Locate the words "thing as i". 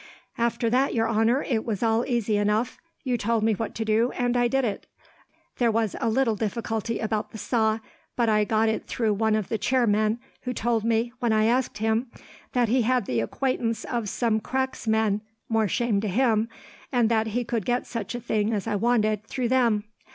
18.19-18.75